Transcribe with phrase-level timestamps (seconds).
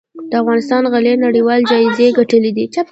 [0.29, 2.65] د افغانستان غالۍ نړیوال جایزې ګټلي دي